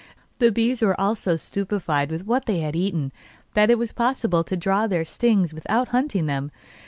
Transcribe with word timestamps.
The 0.39 0.51
bees 0.51 0.81
were 0.81 0.99
all 0.99 1.13
so 1.13 1.35
stupefied 1.35 2.09
with 2.09 2.25
what 2.25 2.47
they 2.47 2.61
had 2.61 2.75
eaten 2.75 3.11
that 3.53 3.69
it 3.69 3.77
was 3.77 3.91
possible 3.91 4.43
to 4.45 4.57
draw 4.57 4.87
their 4.87 5.05
stings 5.05 5.53
without 5.53 5.89
hunting 5.89 6.25
them. 6.25 6.49